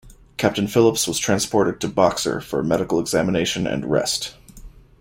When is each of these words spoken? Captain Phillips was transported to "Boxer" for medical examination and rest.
Captain 0.35 0.65
Phillips 0.67 1.07
was 1.07 1.19
transported 1.19 1.79
to 1.79 1.87
"Boxer" 1.87 2.41
for 2.41 2.63
medical 2.63 2.99
examination 2.99 3.67
and 3.67 3.85
rest. 3.85 4.33